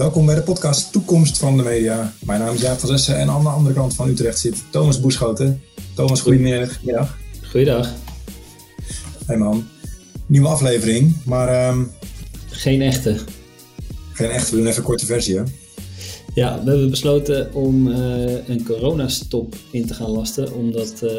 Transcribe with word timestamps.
Welkom 0.00 0.26
bij 0.26 0.34
de 0.34 0.42
podcast 0.42 0.92
Toekomst 0.92 1.38
van 1.38 1.56
de 1.56 1.62
Media. 1.62 2.12
Mijn 2.24 2.40
naam 2.40 2.54
is 2.54 2.60
Jaap 2.60 2.78
van 2.78 2.88
Zessen 2.88 3.18
en 3.18 3.28
aan 3.28 3.42
de 3.42 3.48
andere 3.48 3.74
kant 3.74 3.94
van 3.94 4.08
Utrecht 4.08 4.38
zit 4.38 4.62
Thomas 4.70 5.00
Boeschoten. 5.00 5.62
Thomas, 5.94 6.20
goedemiddag. 6.20 6.80
Goeiedag. 7.50 7.94
Hey 9.26 9.36
man. 9.36 9.68
Nieuwe 10.26 10.48
aflevering, 10.48 11.16
maar... 11.24 11.48
Ehm, 11.48 11.84
geen 12.46 12.82
echte. 12.82 13.16
Geen 14.12 14.30
echte, 14.30 14.50
we 14.50 14.56
doen 14.56 14.66
even 14.66 14.78
een 14.78 14.84
korte 14.84 15.06
versie 15.06 15.36
hè? 15.36 15.42
Ja, 16.34 16.64
we 16.64 16.70
hebben 16.70 16.90
besloten 16.90 17.54
om 17.54 17.86
uh, 17.86 18.48
een 18.48 18.64
coronastop 18.64 19.54
in 19.70 19.86
te 19.86 19.94
gaan 19.94 20.10
lasten, 20.10 20.54
omdat 20.54 20.92
uh, 20.92 21.10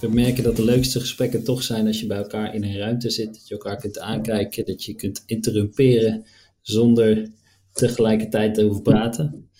we 0.00 0.08
merken 0.08 0.42
dat 0.42 0.56
de 0.56 0.64
leukste 0.64 1.00
gesprekken 1.00 1.44
toch 1.44 1.62
zijn 1.62 1.86
als 1.86 2.00
je 2.00 2.06
bij 2.06 2.18
elkaar 2.18 2.54
in 2.54 2.64
een 2.64 2.78
ruimte 2.78 3.10
zit, 3.10 3.34
dat 3.34 3.48
je 3.48 3.54
elkaar 3.54 3.76
kunt 3.76 3.98
aankijken, 3.98 4.66
dat 4.66 4.84
je 4.84 4.94
kunt 4.94 5.22
interrumperen 5.26 6.24
zonder 6.60 7.30
tegelijkertijd 7.72 8.54
te 8.54 8.62
hoeven 8.62 8.82
praten. 8.82 9.50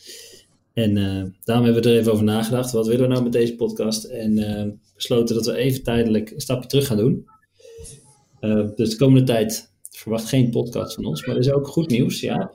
En 0.72 0.96
uh, 0.96 1.24
daarom 1.44 1.64
hebben 1.64 1.82
we 1.82 1.88
er 1.88 1.96
even 1.96 2.12
over 2.12 2.24
nagedacht. 2.24 2.72
Wat 2.72 2.86
willen 2.86 3.02
we 3.02 3.08
nou 3.08 3.22
met 3.22 3.32
deze 3.32 3.54
podcast? 3.54 4.04
En 4.04 4.38
uh, 4.38 4.72
besloten 4.94 5.34
dat 5.34 5.46
we 5.46 5.56
even 5.56 5.82
tijdelijk 5.82 6.30
een 6.30 6.40
stapje 6.40 6.68
terug 6.68 6.86
gaan 6.86 6.96
doen. 6.96 7.26
Uh, 8.40 8.68
dus 8.76 8.90
de 8.90 8.96
komende 8.96 9.26
tijd 9.26 9.70
verwacht 9.90 10.28
geen 10.28 10.50
podcast 10.50 10.94
van 10.94 11.04
ons. 11.04 11.26
Maar 11.26 11.34
er 11.34 11.40
is 11.40 11.52
ook 11.52 11.66
goed 11.66 11.90
nieuws, 11.90 12.20
ja. 12.20 12.52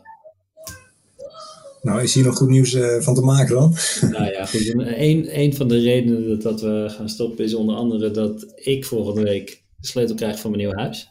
Nou, 1.81 2.01
is 2.01 2.13
hier 2.13 2.23
nog 2.23 2.37
goed 2.37 2.49
nieuws 2.49 2.77
van 2.99 3.15
te 3.15 3.21
maken 3.21 3.55
dan? 3.55 3.75
Nou 4.11 4.31
ja, 4.31 4.45
goed. 4.45 4.73
Een, 4.73 5.39
een 5.39 5.55
van 5.55 5.67
de 5.67 5.79
redenen 5.79 6.27
dat, 6.27 6.41
dat 6.41 6.61
we 6.61 6.85
gaan 6.89 7.09
stoppen 7.09 7.45
is 7.45 7.53
onder 7.53 7.75
andere 7.75 8.11
dat 8.11 8.51
ik 8.55 8.85
volgende 8.85 9.21
week 9.21 9.63
de 9.79 9.87
sleutel 9.87 10.15
krijg 10.15 10.39
van 10.39 10.51
mijn 10.51 10.63
nieuwe 10.63 10.81
huis. 10.81 11.09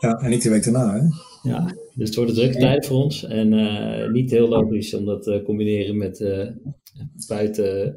Ja, 0.00 0.20
en 0.20 0.32
ik 0.32 0.42
de 0.42 0.50
week 0.50 0.64
daarna, 0.64 0.94
hè? 0.94 1.31
Ja, 1.42 1.74
dus 1.94 2.06
het 2.06 2.14
wordt 2.14 2.30
een 2.30 2.36
drukke 2.36 2.58
tijd 2.58 2.86
voor 2.86 3.02
ons. 3.02 3.24
En 3.24 3.52
uh, 3.52 4.10
niet 4.10 4.30
heel 4.30 4.48
logisch 4.48 4.94
om 4.94 5.04
dat 5.04 5.22
te 5.22 5.38
uh, 5.38 5.44
combineren 5.44 5.96
met 5.96 6.20
uh, 6.20 6.48
buiten, 7.28 7.96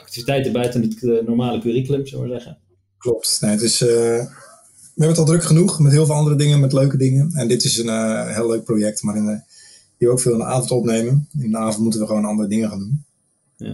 activiteiten 0.00 0.52
buiten 0.52 0.82
het 0.82 1.26
normale 1.26 1.60
curriculum, 1.60 2.06
zou 2.06 2.24
ik 2.24 2.32
zeggen. 2.32 2.58
Klopt. 2.98 3.38
Nee, 3.40 3.50
het 3.50 3.62
is, 3.62 3.78
we 3.78 4.26
hebben 4.94 5.08
het 5.08 5.18
al 5.18 5.24
druk 5.24 5.42
genoeg 5.42 5.80
met 5.80 5.92
heel 5.92 6.06
veel 6.06 6.14
andere 6.14 6.36
dingen, 6.36 6.60
met 6.60 6.72
leuke 6.72 6.96
dingen. 6.96 7.30
En 7.32 7.48
dit 7.48 7.64
is 7.64 7.78
een 7.78 8.28
heel 8.34 8.48
leuk 8.48 8.64
project, 8.64 9.02
maar 9.02 9.16
in 9.16 9.26
de, 9.26 9.40
die 9.98 10.08
we 10.08 10.14
ook 10.14 10.20
veel 10.20 10.32
in 10.32 10.38
de 10.38 10.44
avond 10.44 10.70
opnemen. 10.70 11.28
In 11.38 11.50
de 11.50 11.56
avond 11.56 11.82
moeten 11.82 12.00
we 12.00 12.06
gewoon 12.06 12.24
andere 12.24 12.48
dingen 12.48 12.68
gaan 12.68 12.78
doen. 12.78 13.04
Ja. 13.56 13.66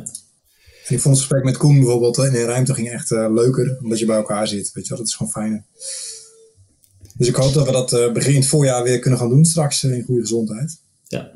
En 0.86 0.94
ik 0.94 1.00
vond 1.00 1.16
het 1.16 1.24
gesprek 1.24 1.44
met 1.44 1.56
Koen 1.56 1.78
bijvoorbeeld 1.78 2.18
in 2.18 2.32
de 2.32 2.44
ruimte 2.44 2.74
ging 2.74 2.90
echt 2.90 3.10
leuker, 3.10 3.78
omdat 3.82 3.98
je 3.98 4.06
bij 4.06 4.16
elkaar 4.16 4.48
zit. 4.48 4.72
Weet 4.72 4.84
je 4.84 4.88
wel, 4.88 4.98
dat 4.98 5.06
is 5.06 5.14
gewoon 5.14 5.32
fijner. 5.32 5.64
Dus 7.16 7.28
ik 7.28 7.34
hoop 7.34 7.52
dat 7.52 7.66
we 7.66 7.72
dat 7.72 7.92
uh, 7.92 8.12
begin 8.12 8.34
het 8.34 8.46
voorjaar 8.46 8.82
weer 8.82 8.98
kunnen 8.98 9.18
gaan 9.18 9.28
doen 9.28 9.44
straks 9.44 9.82
uh, 9.82 9.96
in 9.96 10.02
goede 10.02 10.20
gezondheid. 10.20 10.80
Ja. 11.08 11.30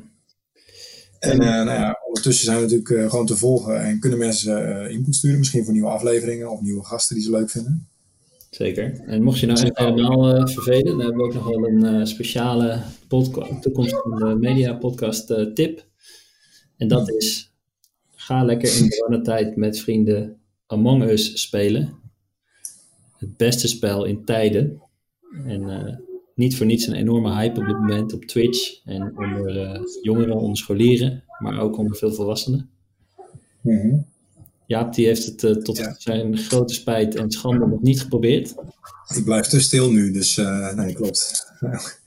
En 1.19 1.41
uh, 1.41 1.47
nou 1.47 1.69
ja, 1.69 1.99
ondertussen 2.07 2.45
zijn 2.45 2.57
we 2.57 2.63
natuurlijk 2.63 3.09
gewoon 3.09 3.25
te 3.25 3.37
volgen 3.37 3.81
en 3.81 3.99
kunnen 3.99 4.19
mensen 4.19 4.89
input 4.91 5.15
sturen, 5.15 5.37
misschien 5.37 5.63
voor 5.63 5.73
nieuwe 5.73 5.89
afleveringen 5.89 6.51
of 6.51 6.61
nieuwe 6.61 6.85
gasten 6.85 7.15
die 7.15 7.23
ze 7.23 7.31
leuk 7.31 7.49
vinden. 7.49 7.87
Zeker. 8.49 8.99
En 9.05 9.23
mocht 9.23 9.39
je 9.39 9.45
nou 9.45 9.59
echt 9.59 9.77
helemaal 9.77 10.47
vervelen, 10.47 10.85
dan 10.85 10.99
hebben 10.99 11.17
we 11.17 11.23
ook 11.23 11.33
nog 11.33 11.45
wel 11.45 11.67
een 11.67 12.07
speciale 12.07 12.81
podcast, 13.07 13.61
toekomstige 13.61 14.35
media 14.39 14.73
podcast 14.73 15.27
tip. 15.53 15.85
En 16.77 16.87
dat 16.87 17.09
is, 17.09 17.51
ga 18.15 18.43
lekker 18.43 18.77
in 18.77 18.89
coronatijd 18.89 19.55
met 19.55 19.79
vrienden 19.79 20.37
Among 20.67 21.03
Us 21.03 21.41
spelen. 21.41 21.93
Het 23.17 23.37
beste 23.37 23.67
spel 23.67 24.05
in 24.05 24.25
tijden. 24.25 24.81
En 25.45 25.61
uh, 25.61 25.95
niet 26.35 26.57
voor 26.57 26.65
niets 26.65 26.87
een 26.87 26.93
enorme 26.93 27.33
hype 27.33 27.59
op 27.59 27.65
dit 27.65 27.77
moment 27.77 28.13
op 28.13 28.25
Twitch. 28.25 28.85
En 28.85 29.17
onder 29.17 29.55
uh, 29.55 29.81
jongeren, 30.01 30.35
onder 30.35 30.57
scholieren, 30.57 31.23
maar 31.39 31.59
ook 31.59 31.77
onder 31.77 31.95
veel 31.95 32.13
volwassenen. 32.13 32.69
Mm 33.61 33.79
-hmm. 33.79 34.05
Jaap 34.65 34.93
die 34.93 35.05
heeft 35.05 35.25
het 35.25 35.43
uh, 35.43 35.51
tot 35.51 35.77
ja. 35.77 35.95
zijn 35.97 36.37
grote 36.37 36.73
spijt 36.73 37.15
en 37.15 37.31
schande 37.31 37.67
nog 37.67 37.81
niet 37.81 38.01
geprobeerd. 38.01 38.55
Ik 39.15 39.23
blijf 39.23 39.47
te 39.47 39.61
stil 39.61 39.91
nu, 39.91 40.11
dus 40.11 40.35
nee, 40.75 40.93
klopt. 40.93 41.45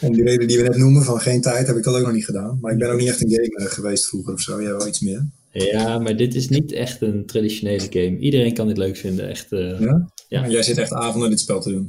Om 0.00 0.12
die 0.12 0.24
reden 0.24 0.48
die 0.48 0.56
we 0.56 0.62
net 0.62 0.76
noemen 0.76 1.02
van 1.02 1.20
geen 1.20 1.40
tijd 1.40 1.66
heb 1.66 1.76
ik 1.76 1.82
dat 1.82 1.94
ook 1.94 2.04
nog 2.04 2.12
niet 2.12 2.24
gedaan. 2.24 2.58
Maar 2.60 2.72
ik 2.72 2.78
ben 2.78 2.90
ook 2.90 2.98
niet 2.98 3.08
echt 3.08 3.22
een 3.22 3.30
gamer 3.30 3.70
geweest 3.70 4.08
vroeger 4.08 4.32
of 4.32 4.40
zo. 4.40 4.62
Jij 4.62 4.70
wel 4.70 4.86
iets 4.86 5.00
meer. 5.00 5.26
Ja, 5.50 5.98
maar 5.98 6.16
dit 6.16 6.34
is 6.34 6.48
niet 6.48 6.72
echt 6.72 7.00
een 7.00 7.26
traditionele 7.26 7.86
game. 7.90 8.18
Iedereen 8.18 8.54
kan 8.54 8.66
dit 8.66 8.76
leuk 8.76 8.96
vinden. 8.96 9.28
Echt, 9.28 9.46
ja? 9.50 10.08
Ja? 10.28 10.40
Maar 10.40 10.50
jij 10.50 10.62
zit 10.62 10.78
echt 10.78 10.92
avonden 10.92 11.30
dit 11.30 11.40
spel 11.40 11.60
te 11.60 11.70
doen. 11.70 11.88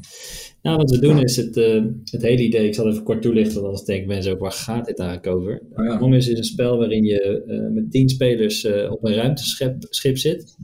Nou, 0.61 0.77
wat 0.77 0.91
we 0.91 0.99
doen 0.99 1.23
is 1.23 1.35
het, 1.35 1.57
uh, 1.57 1.83
het 2.03 2.21
hele 2.21 2.43
idee, 2.43 2.67
ik 2.67 2.73
zal 2.73 2.87
even 2.87 3.03
kort 3.03 3.21
toelichten, 3.21 3.53
want 3.53 3.65
anders 3.65 3.85
denken 3.85 4.07
mensen 4.07 4.31
ook, 4.31 4.39
waar 4.39 4.51
gaat 4.51 4.85
dit 4.85 4.99
eigenlijk 4.99 5.35
over? 5.35 5.61
Oh 5.75 6.09
ja. 6.09 6.15
Is 6.15 6.27
een 6.27 6.43
spel 6.43 6.77
waarin 6.77 7.03
je 7.03 7.43
uh, 7.47 7.73
met 7.73 7.91
tien 7.91 8.09
spelers 8.09 8.63
uh, 8.63 8.91
op 8.91 9.05
een 9.05 9.13
ruimteschip 9.13 9.85
schip 9.89 10.17
zit. 10.17 10.55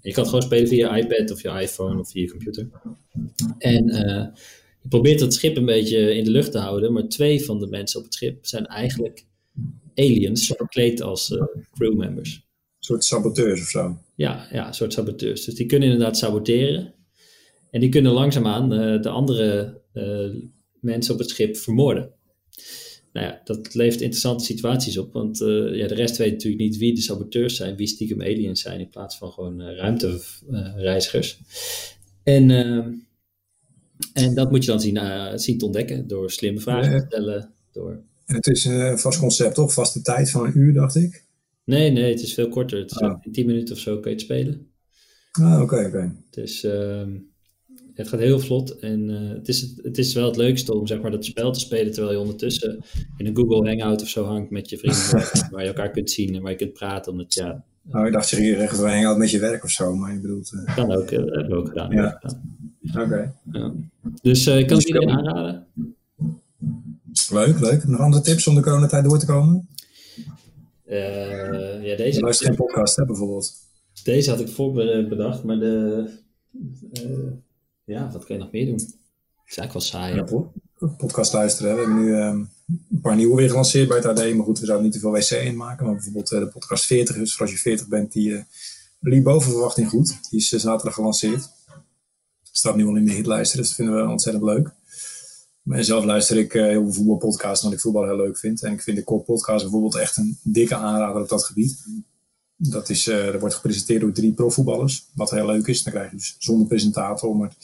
Je 0.00 0.12
kan 0.12 0.22
het 0.22 0.32
gewoon 0.32 0.42
spelen 0.42 0.68
via 0.68 0.96
je 0.96 1.02
iPad 1.02 1.30
of 1.30 1.42
je 1.42 1.48
iPhone 1.48 2.00
of 2.00 2.10
via 2.10 2.22
je 2.22 2.30
computer. 2.30 2.68
En 3.58 3.84
je 4.80 4.88
probeert 4.88 5.20
het 5.20 5.34
schip 5.34 5.56
een 5.56 5.64
beetje 5.64 6.14
in 6.14 6.24
de 6.24 6.30
lucht 6.30 6.52
te 6.52 6.58
houden, 6.58 6.92
maar 6.92 7.08
twee 7.08 7.44
van 7.44 7.58
de 7.58 7.66
mensen 7.66 7.98
op 7.98 8.04
het 8.04 8.14
schip 8.14 8.46
zijn 8.46 8.66
eigenlijk 8.66 9.26
aliens, 9.94 10.46
verkleed 10.46 11.02
als 11.02 11.38
crewmembers. 11.74 12.34
Een 12.34 12.42
soort 12.78 13.04
saboteurs 13.04 13.60
of 13.60 13.66
zo? 13.66 13.98
Ja, 14.14 14.46
ja, 14.52 14.66
een 14.66 14.74
soort 14.74 14.92
saboteurs. 14.92 15.44
Dus 15.44 15.54
die 15.54 15.66
kunnen 15.66 15.88
inderdaad 15.88 16.18
saboteren. 16.18 16.94
En 17.72 17.80
die 17.80 17.88
kunnen 17.88 18.12
langzaamaan 18.12 18.72
uh, 18.72 19.02
de 19.02 19.08
andere 19.08 19.80
uh, 19.94 20.42
mensen 20.80 21.12
op 21.12 21.20
het 21.20 21.30
schip 21.30 21.56
vermoorden. 21.56 22.10
Nou 23.12 23.26
ja, 23.26 23.40
dat 23.44 23.74
levert 23.74 24.00
interessante 24.00 24.44
situaties 24.44 24.98
op, 24.98 25.12
want 25.12 25.40
uh, 25.40 25.76
ja, 25.76 25.86
de 25.86 25.94
rest 25.94 26.16
weet 26.16 26.32
natuurlijk 26.32 26.62
niet 26.62 26.76
wie 26.76 26.94
de 26.94 27.00
saboteurs 27.00 27.56
zijn, 27.56 27.76
wie 27.76 27.86
stiekem 27.86 28.20
aliens 28.20 28.60
zijn, 28.60 28.80
in 28.80 28.88
plaats 28.88 29.16
van 29.16 29.32
gewoon 29.32 29.62
ruimtereizigers. 29.62 31.38
en, 32.22 32.50
en 34.12 34.34
dat 34.34 34.50
moet 34.50 34.64
je 34.64 34.70
dan 34.70 34.80
zien, 34.80 34.98
zien 35.38 35.58
te 35.58 35.64
ontdekken 35.64 36.06
door 36.06 36.30
slimme 36.30 36.60
vragen 36.60 37.00
te 37.00 37.06
stellen. 37.06 37.52
Door... 37.72 38.02
En 38.26 38.34
het 38.34 38.46
is 38.46 38.64
een 38.64 38.98
vast 38.98 39.18
concept, 39.18 39.54
toch? 39.54 39.72
Vaste 39.72 40.02
tijd 40.02 40.30
van 40.30 40.46
een 40.46 40.58
uur, 40.58 40.72
dacht 40.72 40.94
ik? 40.94 41.24
Nee, 41.64 41.90
nee, 41.90 42.10
het 42.10 42.22
is 42.22 42.34
veel 42.34 42.48
korter. 42.48 42.78
Het 42.78 42.90
is. 42.90 42.98
In 43.20 43.32
10 43.32 43.46
minuten 43.46 43.74
of 43.74 43.80
zo 43.80 44.00
kun 44.00 44.10
je 44.10 44.16
het 44.16 44.24
spelen. 44.24 44.70
Ah, 45.32 45.52
oké, 45.52 45.62
okay, 45.62 45.86
oké. 45.86 45.96
Okay. 45.96 46.12
Dus 46.30 46.66
het 47.94 48.08
gaat 48.08 48.20
heel 48.20 48.38
vlot 48.38 48.78
en 48.78 49.08
uh, 49.08 49.30
het, 49.30 49.48
is, 49.48 49.74
het 49.82 49.98
is 49.98 50.14
wel 50.14 50.26
het 50.26 50.36
leukste 50.36 50.74
om 50.74 50.86
zeg 50.86 51.00
maar, 51.00 51.10
dat 51.10 51.24
spel 51.24 51.52
te 51.52 51.60
spelen 51.60 51.92
terwijl 51.92 52.14
je 52.14 52.20
ondertussen 52.20 52.84
in 53.16 53.26
een 53.26 53.36
Google 53.36 53.68
Hangout 53.68 54.02
of 54.02 54.08
zo 54.08 54.24
hangt 54.24 54.50
met 54.50 54.70
je 54.70 54.78
vrienden 54.78 55.28
waar 55.50 55.62
je 55.62 55.68
elkaar 55.68 55.90
kunt 55.90 56.10
zien 56.10 56.34
en 56.34 56.42
waar 56.42 56.50
je 56.50 56.56
kunt 56.56 56.72
praten. 56.72 57.12
Omdat, 57.12 57.34
ja, 57.34 57.64
nou, 57.82 58.06
ik 58.06 58.12
dacht 58.12 58.30
je 58.30 58.36
hier 58.36 58.58
echt 58.58 58.78
een 58.78 58.90
hangout 58.90 59.18
met 59.18 59.30
je 59.30 59.38
werk 59.38 59.64
of 59.64 59.70
zo, 59.70 59.94
maar 59.94 60.12
je 60.12 60.20
bedoelt... 60.20 60.52
Uh... 60.54 60.76
Kan 60.76 60.92
ook, 60.92 61.10
uh, 61.10 61.18
hebben 61.18 61.48
we 61.48 61.54
ook 61.54 61.68
gedaan. 61.68 61.90
Ja. 61.90 62.22
Oké. 62.90 63.00
Okay. 63.00 63.32
Ja. 63.52 63.72
Dus 64.22 64.46
ik 64.46 64.66
kan 64.66 64.76
het 64.76 64.86
iedereen 64.86 65.10
aanraden. 65.10 65.66
Leuk, 67.30 67.60
leuk. 67.60 67.84
Nog 67.86 68.00
andere 68.00 68.22
tips 68.22 68.46
om 68.46 68.54
de 68.54 68.60
coronatijd 68.60 69.04
door 69.04 69.18
te 69.18 69.26
komen? 69.26 69.68
ja, 70.86 71.96
deze... 71.96 72.16
Je 72.16 72.20
luistert 72.20 72.48
geen 72.48 72.66
podcast, 72.66 72.96
hè, 72.96 73.06
bijvoorbeeld? 73.06 73.52
Deze 74.04 74.30
had 74.30 74.40
ik 74.40 74.48
voor 74.48 74.72
bedacht, 75.08 75.44
maar 75.44 75.58
de 75.58 76.08
ja, 77.84 78.10
wat 78.12 78.24
kun 78.24 78.34
je 78.34 78.40
nog 78.40 78.52
meer 78.52 78.66
doen? 78.66 78.74
Het 78.74 78.90
is 79.46 79.56
eigenlijk 79.56 79.72
wel 79.72 79.82
saai. 79.82 80.14
Ja, 80.14 80.88
podcast 80.96 81.32
luisteren. 81.32 81.74
We 81.74 81.80
hebben 81.80 82.02
nu 82.02 82.14
um, 82.14 82.50
een 82.90 83.00
paar 83.00 83.16
nieuwe 83.16 83.36
weer 83.36 83.48
gelanceerd 83.48 83.88
bij 83.88 83.96
het 83.96 84.06
AD. 84.06 84.34
Maar 84.34 84.44
goed, 84.44 84.58
we 84.58 84.66
zouden 84.66 84.86
niet 84.86 84.94
te 84.94 85.00
veel 85.00 85.12
wc 85.12 85.30
in 85.30 85.56
maken. 85.56 85.84
Maar 85.84 85.94
bijvoorbeeld 85.94 86.32
uh, 86.32 86.38
de 86.38 86.48
podcast 86.48 86.86
40 86.86 87.16
is, 87.16 87.32
voor 87.32 87.46
als 87.46 87.54
je 87.54 87.60
40 87.60 87.88
bent, 87.88 88.12
die 88.12 88.30
uh, 88.30 88.42
liep 89.00 89.24
boven 89.24 89.50
verwachting 89.50 89.88
goed. 89.88 90.30
Die 90.30 90.40
is 90.40 90.52
uh, 90.52 90.60
zaterdag 90.60 90.94
gelanceerd. 90.94 91.48
Staat 92.42 92.76
nu 92.76 92.86
al 92.86 92.96
in 92.96 93.04
de 93.04 93.12
hitlijsten, 93.12 93.58
dus 93.58 93.66
dat 93.66 93.76
vinden 93.76 93.94
we 93.96 94.10
ontzettend 94.10 94.44
leuk. 94.44 94.70
Maar 95.62 95.84
zelf 95.84 96.04
luister 96.04 96.36
ik 96.36 96.52
heel 96.52 96.82
veel 96.82 96.92
voetbalpodcasts, 96.92 97.64
omdat 97.64 97.78
ik 97.78 97.84
voetbal 97.84 98.04
heel 98.04 98.16
leuk 98.16 98.38
vind. 98.38 98.62
En 98.62 98.72
ik 98.72 98.82
vind 98.82 98.96
de 98.96 99.04
Core 99.04 99.22
Podcast 99.22 99.62
bijvoorbeeld 99.62 99.96
echt 99.96 100.16
een 100.16 100.38
dikke 100.42 100.74
aanrader 100.74 101.22
op 101.22 101.28
dat 101.28 101.44
gebied. 101.44 101.84
Dat, 102.70 102.88
is, 102.88 103.08
uh, 103.08 103.24
dat 103.24 103.40
wordt 103.40 103.54
gepresenteerd 103.54 104.00
door 104.00 104.12
drie 104.12 104.32
profvoetballers. 104.32 105.04
Wat 105.14 105.30
heel 105.30 105.46
leuk 105.46 105.66
is. 105.66 105.82
Dan 105.82 105.92
krijg 105.92 106.10
je 106.10 106.16
dus 106.16 106.36
zonder 106.38 106.66
presentator. 106.66 107.36
Maar 107.36 107.54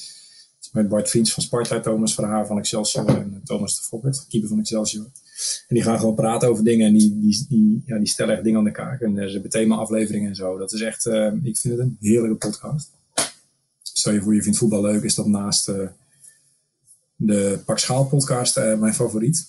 met 0.73 0.89
Bart 0.89 1.11
Vriends 1.11 1.33
van 1.33 1.43
Sparta, 1.43 1.81
Thomas 1.81 2.15
Verhaar 2.15 2.47
van 2.47 2.59
Excelsior 2.59 3.09
en 3.09 3.41
Thomas 3.45 3.77
de 3.77 3.83
Fokkert, 3.83 4.27
keeper 4.29 4.49
van 4.49 4.59
Excelsior. 4.59 5.05
En 5.69 5.75
die 5.75 5.83
gaan 5.83 5.99
gewoon 5.99 6.15
praten 6.15 6.49
over 6.49 6.65
dingen 6.65 6.87
en 6.87 6.93
die, 6.93 7.19
die, 7.21 7.47
die, 7.49 7.83
ja, 7.87 7.99
die 7.99 8.09
stellen 8.09 8.35
echt 8.35 8.45
dingen 8.45 8.59
aan 8.59 8.65
de 8.65 8.71
kaak. 8.71 9.01
En 9.01 9.15
ze 9.15 9.33
hebben 9.33 9.51
thema-afleveringen 9.51 10.29
en 10.29 10.35
zo. 10.35 10.59
Dat 10.59 10.73
is 10.73 10.81
echt, 10.81 11.07
uh, 11.07 11.33
ik 11.43 11.57
vind 11.57 11.75
het 11.75 11.79
een 11.79 11.97
heerlijke 12.01 12.37
podcast. 12.37 12.91
Stel 13.83 14.13
je 14.13 14.21
voor, 14.21 14.35
je 14.35 14.43
vindt 14.43 14.59
voetbal 14.59 14.83
leuk, 14.83 15.03
is 15.03 15.15
dat 15.15 15.27
naast 15.27 15.69
uh, 15.69 15.89
de 17.17 17.61
Pak 17.65 17.79
Schaal 17.79 18.07
podcast 18.07 18.59
uh, 18.59 18.79
mijn 18.79 18.95
favoriet. 18.95 19.49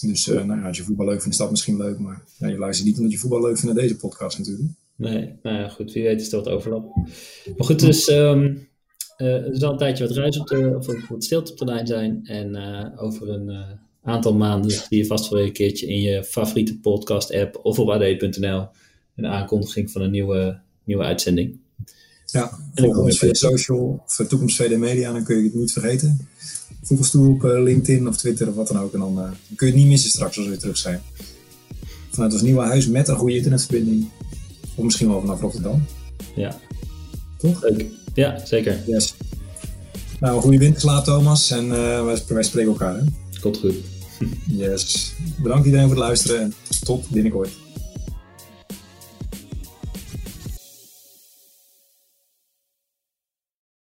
Dus 0.00 0.26
uh, 0.26 0.44
nou 0.44 0.60
ja, 0.60 0.66
als 0.66 0.76
je 0.76 0.82
voetbal 0.82 1.06
leuk 1.06 1.20
vindt, 1.20 1.32
is 1.32 1.40
dat 1.40 1.50
misschien 1.50 1.76
leuk. 1.76 1.98
Maar 1.98 2.24
je 2.38 2.58
luistert 2.58 2.88
niet 2.88 2.96
omdat 2.96 3.12
je 3.12 3.18
voetbal 3.18 3.40
leuk 3.40 3.58
vindt 3.58 3.74
naar 3.74 3.82
deze 3.82 3.96
podcast 3.96 4.38
natuurlijk. 4.38 4.68
Nee, 4.96 5.32
nou 5.42 5.56
ja, 5.56 5.68
goed. 5.68 5.92
Wie 5.92 6.02
weet 6.02 6.20
is 6.20 6.30
dat 6.30 6.44
wat 6.44 6.54
overlap. 6.54 6.94
Maar 7.56 7.66
goed, 7.66 7.80
dus 7.80 8.08
er 8.08 9.56
zal 9.56 9.72
een 9.72 9.78
tijdje 9.78 10.06
wat 10.06 10.16
ruis 10.16 10.38
op 10.38 10.46
de, 10.46 10.74
of 10.76 10.86
stilte 11.18 11.52
op 11.52 11.58
de 11.58 11.64
lijn 11.64 11.86
zijn. 11.86 12.20
En 12.24 12.54
uh, 12.56 13.02
over 13.02 13.28
een 13.28 13.78
aantal 14.02 14.34
maanden 14.34 14.70
zie 14.70 14.98
je 14.98 15.06
vast 15.06 15.28
wel 15.28 15.40
een 15.40 15.52
keertje 15.52 15.86
in 15.86 16.00
je 16.00 16.24
favoriete 16.24 16.78
podcast 16.78 17.34
app 17.34 17.60
of 17.62 17.78
op 17.78 17.88
ad.nl 17.90 18.68
een 19.16 19.26
aankondiging 19.26 19.90
van 19.90 20.02
een 20.02 20.10
nieuwe, 20.10 20.60
nieuwe 20.84 21.04
uitzending. 21.04 21.58
Ja, 22.26 22.58
ons 22.74 23.18
via 23.18 23.34
social 23.34 24.04
of 24.06 24.26
toekomst 24.28 24.56
VD 24.56 24.78
Media, 24.78 25.12
dan 25.12 25.24
kun 25.24 25.36
je 25.36 25.44
het 25.44 25.54
niet 25.54 25.72
vergeten. 25.72 26.28
Volg 26.82 27.00
ons 27.00 27.10
toe 27.10 27.34
op 27.34 27.42
LinkedIn 27.42 28.08
of 28.08 28.16
Twitter 28.16 28.48
of 28.48 28.54
wat 28.54 28.68
dan 28.68 28.78
ook. 28.78 28.92
En 28.92 29.00
dan, 29.00 29.14
dan 29.14 29.34
kun 29.54 29.66
je 29.66 29.72
het 29.72 29.82
niet 29.82 29.90
missen 29.90 30.10
straks 30.10 30.36
als 30.36 30.44
we 30.44 30.50
weer 30.50 30.60
terug 30.60 30.76
zijn. 30.76 31.02
Vanuit 32.10 32.32
ons 32.32 32.42
nieuwe 32.42 32.62
huis 32.62 32.88
met 32.88 33.08
een 33.08 33.16
goede 33.16 33.36
internetverbinding. 33.36 34.08
Of 34.74 34.84
misschien 34.84 35.08
wel 35.08 35.20
vanaf 35.20 35.40
Rotterdam. 35.40 35.84
Ja. 36.34 36.58
Toch? 37.38 37.62
Leuk. 37.62 37.86
Ja, 38.14 38.46
zeker. 38.46 38.82
Yes. 38.86 39.14
Nou, 40.20 40.36
een 40.36 40.42
goede 40.42 40.58
winterslaap 40.58 41.04
Thomas. 41.04 41.50
En 41.50 41.64
uh, 41.64 42.04
wij, 42.04 42.22
wij, 42.28 42.42
spreken 42.42 42.70
elkaar 42.70 42.96
hè. 42.96 43.02
Komt 43.40 43.58
goed. 43.58 43.74
yes. 44.46 45.12
Bedankt 45.42 45.64
iedereen 45.64 45.86
voor 45.86 45.96
het 45.96 46.04
luisteren 46.04 46.40
en 46.40 46.54
tot 46.84 47.08
binnenkort. 47.10 47.50